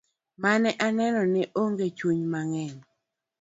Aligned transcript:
Mane 0.41 0.71
aneno 0.87 1.21
ne 1.33 1.43
ogo 1.63 1.85
chunya 1.97 2.27
mang'eny. 2.33 2.77